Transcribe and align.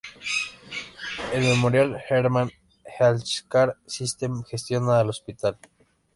El 1.31 1.41
"Memorial 1.43 1.95
Hermann 2.09 2.49
Healthcare 2.97 3.75
System" 3.85 4.43
gestiona 4.43 4.99
el 4.99 5.09
hospital. 5.09 5.59